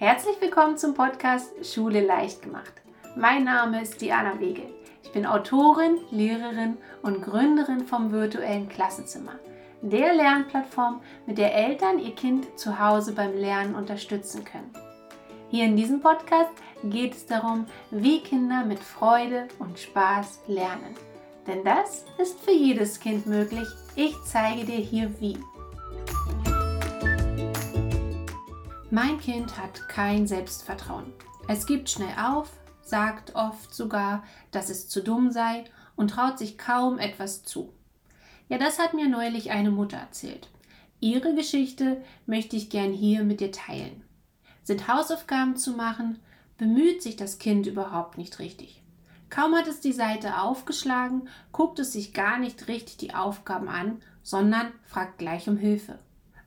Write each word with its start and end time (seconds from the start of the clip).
Herzlich 0.00 0.40
willkommen 0.40 0.76
zum 0.78 0.94
Podcast 0.94 1.50
Schule 1.66 2.06
leicht 2.06 2.40
gemacht. 2.40 2.72
Mein 3.16 3.42
Name 3.42 3.82
ist 3.82 4.00
Diana 4.00 4.38
Wege. 4.38 4.62
Ich 5.02 5.10
bin 5.10 5.26
Autorin, 5.26 5.98
Lehrerin 6.12 6.76
und 7.02 7.20
Gründerin 7.20 7.84
vom 7.84 8.12
virtuellen 8.12 8.68
Klassenzimmer, 8.68 9.40
der 9.82 10.14
Lernplattform, 10.14 11.00
mit 11.26 11.36
der 11.36 11.52
Eltern 11.52 11.98
ihr 11.98 12.14
Kind 12.14 12.46
zu 12.56 12.78
Hause 12.78 13.12
beim 13.12 13.36
Lernen 13.36 13.74
unterstützen 13.74 14.44
können. 14.44 14.72
Hier 15.50 15.64
in 15.64 15.76
diesem 15.76 16.00
Podcast 16.00 16.52
geht 16.84 17.14
es 17.14 17.26
darum, 17.26 17.66
wie 17.90 18.20
Kinder 18.20 18.64
mit 18.64 18.78
Freude 18.78 19.48
und 19.58 19.80
Spaß 19.80 20.42
lernen. 20.46 20.94
Denn 21.48 21.64
das 21.64 22.04
ist 22.18 22.38
für 22.38 22.52
jedes 22.52 23.00
Kind 23.00 23.26
möglich. 23.26 23.66
Ich 23.96 24.14
zeige 24.24 24.64
dir 24.64 24.78
hier 24.78 25.12
wie. 25.18 25.38
Mein 28.90 29.20
Kind 29.20 29.58
hat 29.58 29.86
kein 29.90 30.26
Selbstvertrauen. 30.26 31.12
Es 31.46 31.66
gibt 31.66 31.90
schnell 31.90 32.14
auf, 32.18 32.50
sagt 32.80 33.34
oft 33.34 33.74
sogar, 33.74 34.24
dass 34.50 34.70
es 34.70 34.88
zu 34.88 35.02
dumm 35.02 35.30
sei 35.30 35.64
und 35.94 36.12
traut 36.12 36.38
sich 36.38 36.56
kaum 36.56 36.98
etwas 36.98 37.42
zu. 37.42 37.74
Ja, 38.48 38.56
das 38.56 38.78
hat 38.78 38.94
mir 38.94 39.06
neulich 39.06 39.50
eine 39.50 39.70
Mutter 39.70 39.98
erzählt. 39.98 40.48
Ihre 41.00 41.34
Geschichte 41.34 42.02
möchte 42.24 42.56
ich 42.56 42.70
gern 42.70 42.94
hier 42.94 43.24
mit 43.24 43.40
dir 43.40 43.52
teilen. 43.52 44.04
Sind 44.62 44.88
Hausaufgaben 44.88 45.56
zu 45.56 45.72
machen, 45.72 46.18
bemüht 46.56 47.02
sich 47.02 47.16
das 47.16 47.38
Kind 47.38 47.66
überhaupt 47.66 48.16
nicht 48.16 48.38
richtig. 48.38 48.82
Kaum 49.28 49.54
hat 49.54 49.68
es 49.68 49.80
die 49.80 49.92
Seite 49.92 50.40
aufgeschlagen, 50.40 51.28
guckt 51.52 51.78
es 51.78 51.92
sich 51.92 52.14
gar 52.14 52.38
nicht 52.38 52.68
richtig 52.68 52.96
die 52.96 53.12
Aufgaben 53.14 53.68
an, 53.68 54.00
sondern 54.22 54.72
fragt 54.86 55.18
gleich 55.18 55.46
um 55.46 55.58
Hilfe. 55.58 55.98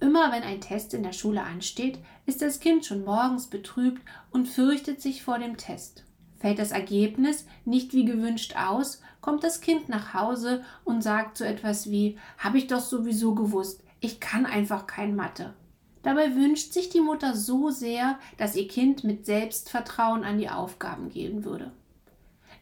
Immer 0.00 0.32
wenn 0.32 0.42
ein 0.42 0.60
Test 0.60 0.94
in 0.94 1.02
der 1.02 1.12
Schule 1.12 1.42
ansteht, 1.42 1.98
ist 2.26 2.42
das 2.42 2.60
Kind 2.60 2.84
schon 2.84 3.04
morgens 3.04 3.46
betrübt 3.46 4.02
und 4.30 4.48
fürchtet 4.48 5.00
sich 5.00 5.22
vor 5.22 5.38
dem 5.38 5.56
Test. 5.56 6.04
Fällt 6.38 6.58
das 6.58 6.72
Ergebnis 6.72 7.46
nicht 7.64 7.94
wie 7.94 8.04
gewünscht 8.04 8.54
aus, 8.56 9.00
kommt 9.20 9.44
das 9.44 9.60
Kind 9.60 9.88
nach 9.88 10.12
Hause 10.12 10.62
und 10.84 11.02
sagt 11.02 11.38
so 11.38 11.44
etwas 11.44 11.90
wie 11.90 12.18
Hab 12.36 12.54
ich 12.54 12.66
doch 12.66 12.80
sowieso 12.80 13.34
gewusst, 13.34 13.82
ich 14.00 14.20
kann 14.20 14.44
einfach 14.44 14.86
kein 14.86 15.16
Mathe. 15.16 15.54
Dabei 16.02 16.34
wünscht 16.34 16.74
sich 16.74 16.90
die 16.90 17.00
Mutter 17.00 17.34
so 17.34 17.70
sehr, 17.70 18.18
dass 18.36 18.56
ihr 18.56 18.68
Kind 18.68 19.04
mit 19.04 19.24
Selbstvertrauen 19.24 20.22
an 20.22 20.36
die 20.36 20.50
Aufgaben 20.50 21.08
gehen 21.08 21.44
würde. 21.44 21.72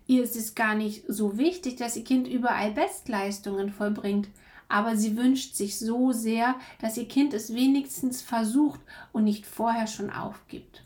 Ihr 0.06 0.22
ist 0.22 0.36
es 0.36 0.54
gar 0.54 0.76
nicht 0.76 1.04
so 1.08 1.38
wichtig, 1.38 1.74
dass 1.76 1.96
ihr 1.96 2.04
Kind 2.04 2.28
überall 2.28 2.70
Bestleistungen 2.70 3.70
vollbringt, 3.70 4.28
aber 4.72 4.96
sie 4.96 5.18
wünscht 5.18 5.54
sich 5.54 5.78
so 5.78 6.12
sehr, 6.12 6.54
dass 6.80 6.96
ihr 6.96 7.06
Kind 7.06 7.34
es 7.34 7.52
wenigstens 7.52 8.22
versucht 8.22 8.80
und 9.12 9.24
nicht 9.24 9.44
vorher 9.44 9.86
schon 9.86 10.08
aufgibt. 10.08 10.82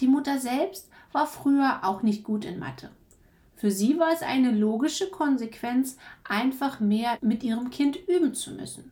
Die 0.00 0.08
Mutter 0.08 0.40
selbst 0.40 0.90
war 1.12 1.28
früher 1.28 1.84
auch 1.84 2.02
nicht 2.02 2.24
gut 2.24 2.44
in 2.44 2.58
Mathe. 2.58 2.90
Für 3.54 3.70
sie 3.70 4.00
war 4.00 4.12
es 4.12 4.22
eine 4.22 4.50
logische 4.50 5.10
Konsequenz, 5.10 5.96
einfach 6.24 6.80
mehr 6.80 7.18
mit 7.20 7.44
ihrem 7.44 7.70
Kind 7.70 7.96
üben 8.08 8.34
zu 8.34 8.50
müssen. 8.50 8.90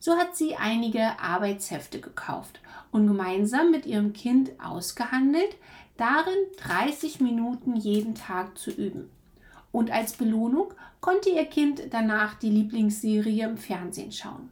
So 0.00 0.16
hat 0.16 0.34
sie 0.34 0.56
einige 0.56 1.20
Arbeitshefte 1.20 2.00
gekauft 2.00 2.60
und 2.90 3.06
gemeinsam 3.06 3.70
mit 3.70 3.86
ihrem 3.86 4.12
Kind 4.12 4.50
ausgehandelt, 4.60 5.56
darin 5.96 6.34
30 6.58 7.20
Minuten 7.20 7.76
jeden 7.76 8.16
Tag 8.16 8.58
zu 8.58 8.72
üben. 8.72 9.10
Und 9.76 9.90
als 9.90 10.14
Belohnung 10.14 10.72
konnte 11.02 11.28
ihr 11.28 11.44
Kind 11.44 11.88
danach 11.90 12.32
die 12.32 12.48
Lieblingsserie 12.48 13.44
im 13.44 13.58
Fernsehen 13.58 14.10
schauen. 14.10 14.48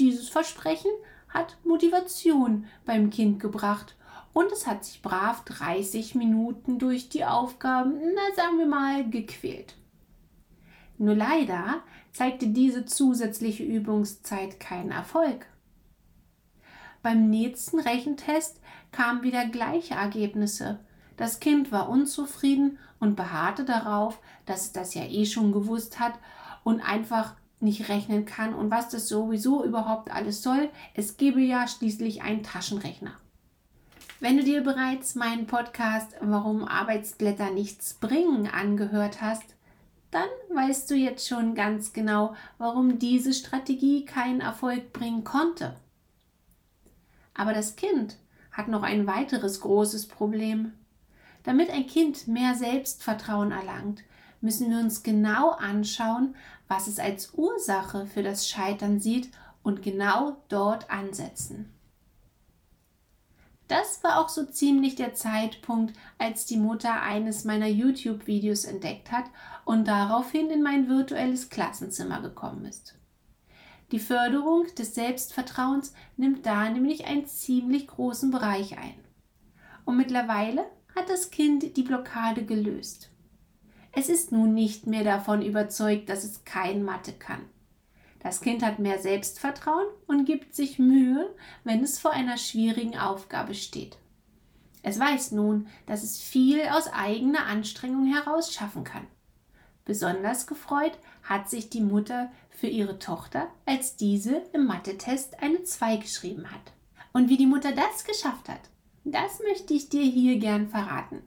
Dieses 0.00 0.28
Versprechen 0.28 0.90
hat 1.28 1.56
Motivation 1.62 2.66
beim 2.84 3.10
Kind 3.10 3.38
gebracht 3.38 3.94
und 4.32 4.50
es 4.50 4.66
hat 4.66 4.84
sich 4.84 5.02
brav 5.02 5.44
30 5.44 6.16
Minuten 6.16 6.80
durch 6.80 7.10
die 7.10 7.24
Aufgaben, 7.24 7.94
na 8.12 8.34
sagen 8.34 8.58
wir 8.58 8.66
mal, 8.66 9.08
gequält. 9.08 9.76
Nur 10.98 11.14
leider 11.14 11.84
zeigte 12.10 12.48
diese 12.48 12.86
zusätzliche 12.86 13.62
Übungszeit 13.62 14.58
keinen 14.58 14.90
Erfolg. 14.90 15.46
Beim 17.04 17.30
nächsten 17.30 17.78
Rechentest 17.78 18.60
kamen 18.90 19.22
wieder 19.22 19.46
gleiche 19.46 19.94
Ergebnisse. 19.94 20.80
Das 21.20 21.38
Kind 21.38 21.70
war 21.70 21.90
unzufrieden 21.90 22.78
und 22.98 23.14
beharrte 23.14 23.66
darauf, 23.66 24.18
dass 24.46 24.62
es 24.62 24.72
das 24.72 24.94
ja 24.94 25.04
eh 25.04 25.26
schon 25.26 25.52
gewusst 25.52 26.00
hat 26.00 26.14
und 26.64 26.80
einfach 26.80 27.34
nicht 27.60 27.90
rechnen 27.90 28.24
kann 28.24 28.54
und 28.54 28.70
was 28.70 28.88
das 28.88 29.06
sowieso 29.06 29.62
überhaupt 29.62 30.10
alles 30.10 30.42
soll. 30.42 30.70
Es 30.94 31.18
gebe 31.18 31.42
ja 31.42 31.68
schließlich 31.68 32.22
einen 32.22 32.42
Taschenrechner. 32.42 33.12
Wenn 34.20 34.38
du 34.38 34.44
dir 34.44 34.62
bereits 34.62 35.14
meinen 35.14 35.46
Podcast 35.46 36.16
Warum 36.22 36.64
Arbeitsblätter 36.64 37.50
nichts 37.50 37.92
bringen 37.92 38.46
angehört 38.46 39.20
hast, 39.20 39.56
dann 40.10 40.30
weißt 40.54 40.90
du 40.90 40.94
jetzt 40.94 41.28
schon 41.28 41.54
ganz 41.54 41.92
genau, 41.92 42.34
warum 42.56 42.98
diese 42.98 43.34
Strategie 43.34 44.06
keinen 44.06 44.40
Erfolg 44.40 44.94
bringen 44.94 45.24
konnte. 45.24 45.76
Aber 47.34 47.52
das 47.52 47.76
Kind 47.76 48.16
hat 48.52 48.68
noch 48.68 48.82
ein 48.82 49.06
weiteres 49.06 49.60
großes 49.60 50.08
Problem. 50.08 50.72
Damit 51.42 51.70
ein 51.70 51.86
Kind 51.86 52.28
mehr 52.28 52.54
Selbstvertrauen 52.54 53.52
erlangt, 53.52 54.02
müssen 54.40 54.70
wir 54.70 54.78
uns 54.78 55.02
genau 55.02 55.50
anschauen, 55.50 56.34
was 56.68 56.86
es 56.86 56.98
als 56.98 57.34
Ursache 57.34 58.06
für 58.06 58.22
das 58.22 58.48
Scheitern 58.48 59.00
sieht 59.00 59.30
und 59.62 59.82
genau 59.82 60.36
dort 60.48 60.90
ansetzen. 60.90 61.72
Das 63.68 64.02
war 64.02 64.18
auch 64.18 64.28
so 64.28 64.44
ziemlich 64.44 64.96
der 64.96 65.14
Zeitpunkt, 65.14 65.96
als 66.18 66.44
die 66.44 66.56
Mutter 66.56 67.02
eines 67.02 67.44
meiner 67.44 67.68
YouTube-Videos 67.68 68.64
entdeckt 68.64 69.12
hat 69.12 69.26
und 69.64 69.86
daraufhin 69.86 70.50
in 70.50 70.60
mein 70.62 70.88
virtuelles 70.88 71.50
Klassenzimmer 71.50 72.20
gekommen 72.20 72.64
ist. 72.64 72.96
Die 73.92 74.00
Förderung 74.00 74.66
des 74.76 74.94
Selbstvertrauens 74.96 75.94
nimmt 76.16 76.46
da 76.46 76.68
nämlich 76.68 77.06
einen 77.06 77.26
ziemlich 77.26 77.86
großen 77.86 78.32
Bereich 78.32 78.76
ein. 78.76 78.94
Und 79.84 79.96
mittlerweile 79.96 80.64
hat 81.00 81.08
das 81.08 81.30
Kind 81.30 81.78
die 81.78 81.82
Blockade 81.82 82.44
gelöst. 82.44 83.08
Es 83.92 84.10
ist 84.10 84.32
nun 84.32 84.52
nicht 84.52 84.86
mehr 84.86 85.02
davon 85.02 85.40
überzeugt, 85.40 86.10
dass 86.10 86.24
es 86.24 86.44
kein 86.44 86.84
Mathe 86.84 87.12
kann. 87.12 87.40
Das 88.22 88.42
Kind 88.42 88.62
hat 88.62 88.78
mehr 88.78 88.98
Selbstvertrauen 88.98 89.86
und 90.06 90.26
gibt 90.26 90.54
sich 90.54 90.78
Mühe, 90.78 91.34
wenn 91.64 91.82
es 91.82 91.98
vor 91.98 92.10
einer 92.10 92.36
schwierigen 92.36 92.98
Aufgabe 92.98 93.54
steht. 93.54 93.96
Es 94.82 95.00
weiß 95.00 95.32
nun, 95.32 95.68
dass 95.86 96.02
es 96.02 96.20
viel 96.20 96.60
aus 96.68 96.92
eigener 96.92 97.46
Anstrengung 97.46 98.06
heraus 98.06 98.52
schaffen 98.52 98.84
kann. 98.84 99.06
Besonders 99.86 100.46
gefreut 100.46 100.98
hat 101.22 101.48
sich 101.48 101.70
die 101.70 101.80
Mutter 101.80 102.30
für 102.50 102.66
ihre 102.66 102.98
Tochter, 102.98 103.48
als 103.64 103.96
diese 103.96 104.42
im 104.52 104.66
Mathe-Test 104.66 105.42
eine 105.42 105.62
2 105.62 105.96
geschrieben 105.96 106.50
hat. 106.50 106.72
Und 107.14 107.30
wie 107.30 107.38
die 107.38 107.46
Mutter 107.46 107.72
das 107.72 108.04
geschafft 108.04 108.50
hat, 108.50 108.60
das 109.04 109.40
möchte 109.40 109.74
ich 109.74 109.88
dir 109.88 110.04
hier 110.04 110.38
gern 110.38 110.68
verraten. 110.68 111.22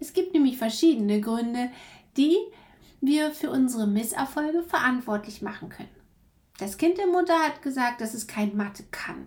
Es 0.00 0.12
gibt 0.12 0.34
nämlich 0.34 0.58
verschiedene 0.58 1.20
Gründe, 1.20 1.70
die 2.16 2.36
wir 3.00 3.32
für 3.32 3.50
unsere 3.50 3.86
Misserfolge 3.86 4.62
verantwortlich 4.62 5.42
machen 5.42 5.68
können. 5.68 5.88
Das 6.58 6.76
Kind 6.78 6.98
der 6.98 7.06
Mutter 7.06 7.38
hat 7.38 7.62
gesagt, 7.62 8.00
dass 8.00 8.14
es 8.14 8.26
kein 8.26 8.56
Mathe 8.56 8.84
kann. 8.90 9.26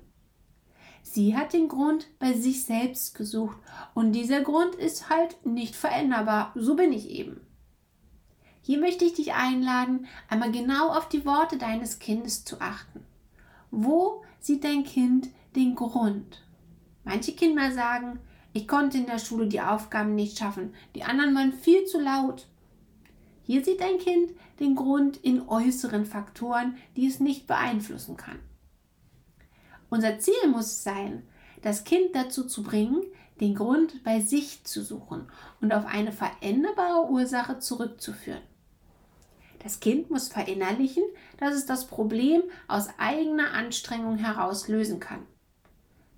Sie 1.01 1.37
hat 1.37 1.53
den 1.53 1.67
Grund 1.67 2.07
bei 2.19 2.33
sich 2.33 2.63
selbst 2.63 3.15
gesucht 3.15 3.57
und 3.93 4.13
dieser 4.13 4.41
Grund 4.41 4.75
ist 4.75 5.09
halt 5.09 5.45
nicht 5.45 5.75
veränderbar. 5.75 6.51
So 6.55 6.75
bin 6.75 6.91
ich 6.91 7.09
eben. 7.09 7.41
Hier 8.61 8.79
möchte 8.79 9.05
ich 9.05 9.13
dich 9.13 9.33
einladen, 9.33 10.07
einmal 10.27 10.51
genau 10.51 10.89
auf 10.89 11.07
die 11.07 11.25
Worte 11.25 11.57
deines 11.57 11.99
Kindes 11.99 12.45
zu 12.45 12.59
achten. 12.59 13.05
Wo 13.69 14.23
sieht 14.39 14.63
dein 14.63 14.83
Kind 14.83 15.29
den 15.55 15.75
Grund? 15.75 16.44
Manche 17.05 17.33
Kinder 17.33 17.71
sagen, 17.71 18.19
ich 18.51 18.67
konnte 18.67 18.97
in 18.97 19.05
der 19.05 19.19
Schule 19.19 19.47
die 19.47 19.61
Aufgaben 19.61 20.15
nicht 20.15 20.37
schaffen, 20.37 20.73
die 20.95 21.03
anderen 21.03 21.35
waren 21.35 21.53
viel 21.53 21.85
zu 21.85 21.99
laut. 21.99 22.47
Hier 23.43 23.63
sieht 23.63 23.81
ein 23.81 23.99
Kind 23.99 24.31
den 24.59 24.75
Grund 24.75 25.17
in 25.17 25.47
äußeren 25.47 26.05
Faktoren, 26.05 26.77
die 26.95 27.05
es 27.07 27.19
nicht 27.19 27.45
beeinflussen 27.45 28.17
kann. 28.17 28.39
Unser 29.89 30.19
Ziel 30.19 30.47
muss 30.49 30.83
sein, 30.83 31.23
das 31.61 31.83
Kind 31.83 32.15
dazu 32.15 32.45
zu 32.45 32.63
bringen, 32.63 33.03
den 33.39 33.53
Grund 33.53 34.03
bei 34.03 34.19
sich 34.19 34.63
zu 34.63 34.83
suchen 34.83 35.29
und 35.61 35.73
auf 35.73 35.85
eine 35.85 36.11
veränderbare 36.11 37.09
Ursache 37.09 37.59
zurückzuführen. 37.59 38.41
Das 39.59 39.79
Kind 39.79 40.09
muss 40.09 40.27
verinnerlichen, 40.27 41.03
dass 41.37 41.53
es 41.53 41.65
das 41.65 41.87
Problem 41.87 42.43
aus 42.67 42.87
eigener 42.97 43.51
Anstrengung 43.51 44.17
heraus 44.17 44.67
lösen 44.67 44.99
kann. 44.99 45.25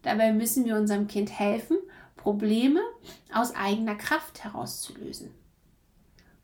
Dabei 0.08 0.32
müssen 0.32 0.64
wir 0.64 0.78
unserem 0.78 1.10
Kind 1.10 1.38
helfen, 1.38 1.78
Probleme 2.16 2.80
aus 3.34 3.54
eigener 3.54 3.96
Kraft 3.96 4.42
herauszulösen. 4.42 5.32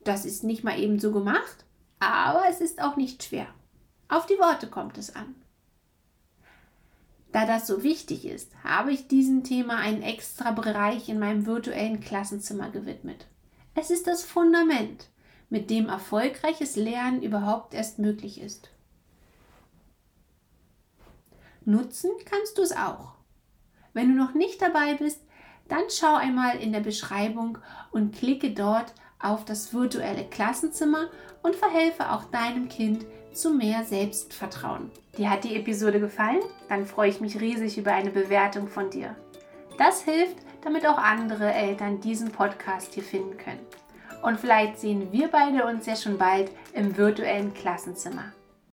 Das 0.04 0.25
ist 0.25 0.44
nicht 0.44 0.65
mal 0.65 0.77
eben 0.77 1.00
so 1.00 1.13
gemacht, 1.13 1.63
aber 1.98 2.44
es 2.50 2.60
ist 2.60 2.81
auch 2.81 2.98
nicht 2.98 3.24
schwer. 3.24 3.48
Auf 4.10 4.25
die 4.25 4.38
Worte 4.38 4.68
kommt 4.68 4.98
es 4.98 5.15
an. 5.15 5.33
Da 7.31 7.45
das 7.45 7.65
so 7.65 7.83
wichtig 7.83 8.25
ist, 8.25 8.51
habe 8.65 8.92
ich 8.92 9.07
diesem 9.07 9.45
Thema 9.45 9.77
einen 9.77 10.01
extra 10.01 10.51
Bereich 10.51 11.07
in 11.07 11.18
meinem 11.18 11.45
virtuellen 11.45 12.01
Klassenzimmer 12.01 12.69
gewidmet. 12.69 13.27
Es 13.75 13.92
ist 13.92 14.07
das 14.07 14.25
Fundament, 14.25 15.07
mit 15.50 15.69
dem 15.69 15.88
erfolgreiches 15.88 16.75
Lernen 16.75 17.24
überhaupt 17.24 17.74
erst 17.74 17.98
möglich 17.98 18.42
ist. 18.42 18.71
Nutzen 21.63 22.12
kannst 22.25 22.57
du 22.57 22.62
es 22.62 22.75
auch. 22.75 23.22
Wenn 23.93 24.09
du 24.09 24.15
noch 24.15 24.33
nicht 24.33 24.61
dabei 24.61 24.95
bist, 24.95 25.21
dann 25.67 25.83
schau 25.89 26.15
einmal 26.15 26.57
in 26.57 26.73
der 26.73 26.81
Beschreibung 26.81 27.57
und 27.91 28.15
klicke 28.15 28.51
dort 28.51 28.93
auf 29.19 29.45
das 29.45 29.73
virtuelle 29.73 30.25
Klassenzimmer 30.25 31.09
und 31.41 31.55
verhelfe 31.55 32.11
auch 32.11 32.25
deinem 32.25 32.67
Kind 32.67 33.05
zu 33.33 33.53
mehr 33.53 33.83
Selbstvertrauen. 33.83 34.91
Dir 35.17 35.29
hat 35.29 35.43
die 35.43 35.55
Episode 35.55 35.99
gefallen? 35.99 36.41
Dann 36.69 36.85
freue 36.85 37.09
ich 37.09 37.21
mich 37.21 37.39
riesig 37.39 37.77
über 37.77 37.93
eine 37.93 38.11
Bewertung 38.11 38.67
von 38.67 38.89
dir. 38.89 39.15
Das 39.77 40.03
hilft, 40.03 40.37
damit 40.63 40.85
auch 40.85 40.97
andere 40.97 41.51
Eltern 41.51 41.99
diesen 41.99 42.31
Podcast 42.31 42.93
hier 42.93 43.03
finden 43.03 43.37
können. 43.37 43.65
Und 44.21 44.39
vielleicht 44.39 44.79
sehen 44.79 45.11
wir 45.11 45.27
beide 45.29 45.65
uns 45.65 45.85
ja 45.85 45.95
schon 45.95 46.17
bald 46.17 46.51
im 46.73 46.95
virtuellen 46.95 47.53
Klassenzimmer. 47.53 48.31